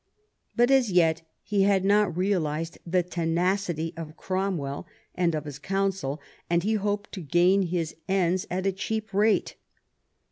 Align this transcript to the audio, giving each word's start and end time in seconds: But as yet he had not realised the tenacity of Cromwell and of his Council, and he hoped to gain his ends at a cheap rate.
But 0.55 0.71
as 0.71 0.91
yet 0.91 1.21
he 1.43 1.61
had 1.61 1.85
not 1.85 2.17
realised 2.17 2.79
the 2.87 3.03
tenacity 3.03 3.93
of 3.95 4.17
Cromwell 4.17 4.87
and 5.13 5.35
of 5.35 5.45
his 5.45 5.59
Council, 5.59 6.19
and 6.49 6.63
he 6.63 6.73
hoped 6.73 7.11
to 7.11 7.21
gain 7.21 7.67
his 7.67 7.95
ends 8.09 8.47
at 8.49 8.65
a 8.65 8.71
cheap 8.71 9.13
rate. 9.13 9.57